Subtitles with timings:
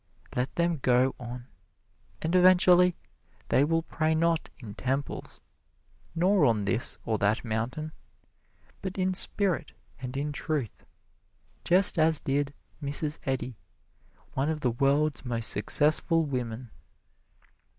[0.35, 1.45] Let them go on
[2.23, 2.95] and eventually
[3.49, 5.41] they will pray not in temples
[6.15, 7.91] nor on this or that mountain,
[8.81, 10.85] but in spirit and in truth,
[11.63, 12.51] just as did
[12.81, 13.19] Mrs.
[13.27, 13.59] Eddy,
[14.33, 16.71] one of the world's most successful women.